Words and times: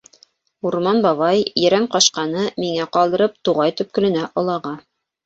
Урман 0.69 1.01
бабай, 1.05 1.43
Ерәнҡашҡаны 1.63 2.45
миңә 2.63 2.87
ҡалдырып, 2.97 3.37
туғай 3.51 3.75
төпкөлөнә 3.83 4.25
олаға. 4.45 4.73